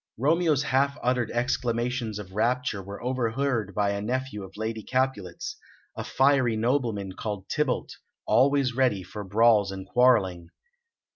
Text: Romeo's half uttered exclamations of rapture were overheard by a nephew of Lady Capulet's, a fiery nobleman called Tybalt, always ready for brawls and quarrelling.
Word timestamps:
Romeo's 0.17 0.63
half 0.63 0.97
uttered 1.03 1.29
exclamations 1.29 2.17
of 2.17 2.31
rapture 2.33 2.81
were 2.81 3.03
overheard 3.03 3.75
by 3.75 3.91
a 3.91 4.01
nephew 4.01 4.41
of 4.43 4.57
Lady 4.57 4.81
Capulet's, 4.81 5.57
a 5.95 6.03
fiery 6.03 6.57
nobleman 6.57 7.11
called 7.11 7.47
Tybalt, 7.49 7.97
always 8.25 8.73
ready 8.75 9.03
for 9.03 9.23
brawls 9.23 9.71
and 9.71 9.85
quarrelling. 9.85 10.49